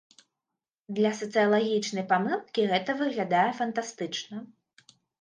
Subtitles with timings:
[0.99, 4.47] Для сацыялагічнай памылкі гэта выглядае фантастычна.